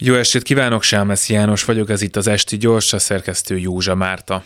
Jó 0.00 0.14
estét 0.14 0.42
kívánok, 0.42 0.82
Sámesz 0.82 1.28
János 1.28 1.64
vagyok, 1.64 1.90
ez 1.90 2.02
itt 2.02 2.16
az 2.16 2.26
Esti 2.26 2.56
Gyors, 2.56 2.92
a 2.92 2.98
szerkesztő 2.98 3.58
Józsa 3.58 3.94
Márta. 3.94 4.44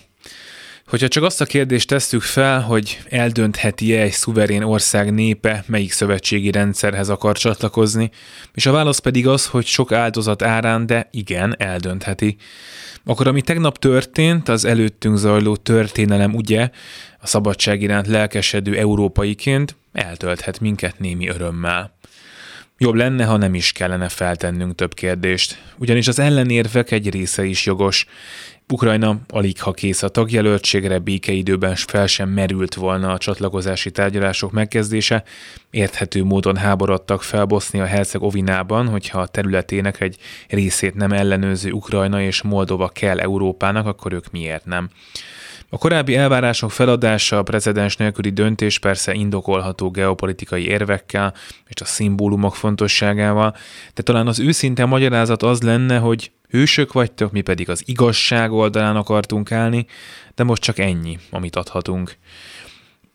Hogyha 0.86 1.08
csak 1.08 1.22
azt 1.22 1.40
a 1.40 1.44
kérdést 1.44 1.88
tesszük 1.88 2.22
fel, 2.22 2.60
hogy 2.60 3.00
eldöntheti-e 3.08 4.00
egy 4.00 4.12
szuverén 4.12 4.62
ország 4.62 5.12
népe, 5.12 5.64
melyik 5.66 5.92
szövetségi 5.92 6.50
rendszerhez 6.50 7.08
akar 7.08 7.36
csatlakozni, 7.36 8.10
és 8.54 8.66
a 8.66 8.72
válasz 8.72 8.98
pedig 8.98 9.26
az, 9.26 9.46
hogy 9.46 9.66
sok 9.66 9.92
áldozat 9.92 10.42
árán, 10.42 10.86
de 10.86 11.08
igen, 11.10 11.54
eldöntheti. 11.58 12.36
Akkor 13.04 13.26
ami 13.26 13.42
tegnap 13.42 13.78
történt, 13.78 14.48
az 14.48 14.64
előttünk 14.64 15.16
zajló 15.16 15.56
történelem 15.56 16.34
ugye, 16.34 16.70
a 17.20 17.26
szabadság 17.26 17.82
iránt 17.82 18.06
lelkesedő 18.06 18.76
európaiként 18.76 19.76
eltölthet 19.92 20.60
minket 20.60 20.98
némi 20.98 21.28
örömmel. 21.28 21.96
Jobb 22.80 22.94
lenne, 22.94 23.24
ha 23.24 23.36
nem 23.36 23.54
is 23.54 23.72
kellene 23.72 24.08
feltennünk 24.08 24.74
több 24.74 24.94
kérdést, 24.94 25.62
ugyanis 25.78 26.08
az 26.08 26.18
ellenérvek 26.18 26.90
egy 26.90 27.10
része 27.10 27.44
is 27.44 27.66
jogos. 27.66 28.06
Ukrajna 28.68 29.20
alig 29.28 29.60
ha 29.60 29.72
kész 29.72 30.02
a 30.02 30.08
tagjelöltségre, 30.08 30.98
békeidőben 30.98 31.74
fel 31.74 32.06
sem 32.06 32.28
merült 32.28 32.74
volna 32.74 33.12
a 33.12 33.18
csatlakozási 33.18 33.90
tárgyalások 33.90 34.52
megkezdése, 34.52 35.24
érthető 35.70 36.24
módon 36.24 36.56
háborodtak 36.56 37.22
fel 37.22 37.44
Bosznia-Hercegovinában, 37.44 38.88
hogyha 38.88 39.20
a 39.20 39.26
területének 39.26 40.00
egy 40.00 40.16
részét 40.48 40.94
nem 40.94 41.12
ellenőrző 41.12 41.70
Ukrajna 41.70 42.22
és 42.22 42.42
Moldova 42.42 42.88
kell 42.88 43.18
Európának, 43.20 43.86
akkor 43.86 44.12
ők 44.12 44.30
miért 44.30 44.64
nem. 44.64 44.90
A 45.70 45.78
korábbi 45.78 46.16
elvárások 46.16 46.70
feladása 46.70 47.38
a 47.38 47.42
precedens 47.42 47.96
nélküli 47.96 48.30
döntés 48.30 48.78
persze 48.78 49.14
indokolható 49.14 49.90
geopolitikai 49.90 50.66
érvekkel 50.66 51.34
és 51.66 51.80
a 51.80 51.84
szimbólumok 51.84 52.56
fontosságával, 52.56 53.56
de 53.94 54.02
talán 54.02 54.26
az 54.26 54.40
őszinte 54.40 54.84
magyarázat 54.84 55.42
az 55.42 55.62
lenne, 55.62 55.98
hogy 55.98 56.32
hősök 56.48 56.92
vagytok, 56.92 57.32
mi 57.32 57.40
pedig 57.40 57.68
az 57.68 57.82
igazság 57.86 58.52
oldalán 58.52 58.96
akartunk 58.96 59.52
állni, 59.52 59.86
de 60.34 60.44
most 60.44 60.62
csak 60.62 60.78
ennyi, 60.78 61.18
amit 61.30 61.56
adhatunk. 61.56 62.16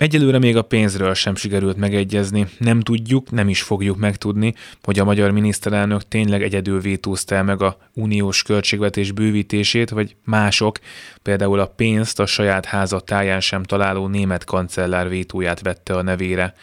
Egyelőre 0.03 0.39
még 0.39 0.55
a 0.55 0.61
pénzről 0.61 1.13
sem 1.13 1.35
sikerült 1.35 1.77
megegyezni. 1.77 2.47
Nem 2.57 2.79
tudjuk, 2.79 3.31
nem 3.31 3.49
is 3.49 3.61
fogjuk 3.61 3.97
megtudni, 3.97 4.53
hogy 4.83 4.99
a 4.99 5.03
magyar 5.03 5.31
miniszterelnök 5.31 6.07
tényleg 6.07 6.43
egyedül 6.43 6.81
vétózta 6.81 7.43
meg 7.43 7.61
a 7.61 7.77
uniós 7.93 8.43
költségvetés 8.43 9.11
bővítését, 9.11 9.89
vagy 9.89 10.15
mások, 10.25 10.79
például 11.21 11.59
a 11.59 11.65
pénzt 11.65 12.19
a 12.19 12.25
saját 12.25 12.65
háza 12.65 12.99
táján 12.99 13.39
sem 13.39 13.63
találó 13.63 14.07
német 14.07 14.43
kancellár 14.43 15.09
vétóját 15.09 15.61
vette 15.61 15.93
a 15.93 16.01
nevére. 16.01 16.53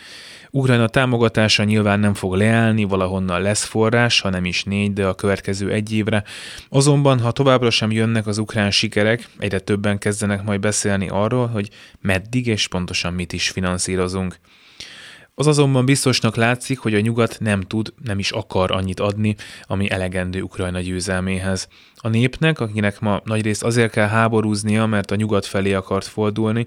Ukrajna 0.51 0.89
támogatása 0.89 1.65
nyilván 1.65 2.01
nem 2.01 2.15
fog 2.15 2.35
leállni, 2.35 2.85
valahonnan 2.85 3.43
lesz 3.43 3.65
forrás, 3.65 4.21
ha 4.21 4.31
nem 4.31 4.45
is 4.45 4.65
négy, 4.65 4.93
de 4.93 5.07
a 5.07 5.15
következő 5.15 5.71
egy 5.73 5.93
évre. 5.93 6.25
Azonban, 6.69 7.21
ha 7.21 7.31
továbbra 7.33 7.71
sem 7.71 7.91
jönnek 7.91 8.27
az 8.27 8.39
ukrán 8.39 8.71
sikerek, 8.71 9.29
egyre 9.39 9.59
többen 9.59 9.99
kezdenek 9.99 10.43
majd 10.43 10.61
beszélni 10.61 11.09
arról, 11.09 11.47
hogy 11.47 11.69
meddig 12.01 12.47
és 12.47 12.69
pontosan 12.69 13.13
mit 13.13 13.33
is 13.33 13.51
finanszírozunk. 13.51 14.39
Az 15.41 15.47
azonban 15.47 15.85
biztosnak 15.85 16.37
látszik, 16.37 16.79
hogy 16.79 16.95
a 16.95 17.01
nyugat 17.01 17.37
nem 17.39 17.61
tud, 17.61 17.93
nem 18.05 18.19
is 18.19 18.31
akar 18.31 18.71
annyit 18.71 19.01
adni, 19.01 19.37
ami 19.67 19.91
elegendő 19.91 20.43
Ukrajna 20.43 20.81
győzelméhez. 20.81 21.69
A 21.97 22.09
népnek, 22.09 22.61
akinek 22.61 23.01
ma 23.01 23.21
nagyrészt 23.25 23.63
azért 23.63 23.91
kell 23.91 24.09
háborúznia, 24.09 24.87
mert 24.87 25.11
a 25.11 25.15
nyugat 25.15 25.47
felé 25.47 25.73
akart 25.73 26.07
fordulni, 26.07 26.67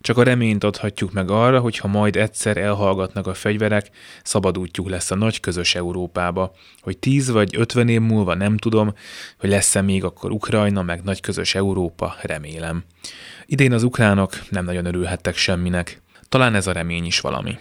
csak 0.00 0.18
a 0.18 0.22
reményt 0.22 0.64
adhatjuk 0.64 1.12
meg 1.12 1.30
arra, 1.30 1.60
hogy 1.60 1.78
ha 1.78 1.88
majd 1.88 2.16
egyszer 2.16 2.56
elhallgatnak 2.56 3.26
a 3.26 3.34
fegyverek, 3.34 3.90
szabad 4.22 4.58
útjuk 4.58 4.88
lesz 4.88 5.10
a 5.10 5.14
nagy 5.14 5.40
közös 5.40 5.74
Európába. 5.74 6.52
Hogy 6.80 6.98
tíz 6.98 7.30
vagy 7.30 7.56
ötven 7.56 7.88
év 7.88 8.00
múlva 8.00 8.34
nem 8.34 8.56
tudom, 8.56 8.94
hogy 9.38 9.50
lesz-e 9.50 9.80
még 9.80 10.04
akkor 10.04 10.30
Ukrajna, 10.30 10.82
meg 10.82 11.02
nagy 11.02 11.20
közös 11.20 11.54
Európa, 11.54 12.16
remélem. 12.22 12.84
Idén 13.46 13.72
az 13.72 13.82
ukránok 13.82 14.32
nem 14.50 14.64
nagyon 14.64 14.84
örülhettek 14.84 15.36
semminek. 15.36 16.02
Talán 16.28 16.54
ez 16.54 16.66
a 16.66 16.72
remény 16.72 17.04
is 17.04 17.20
valami. 17.20 17.58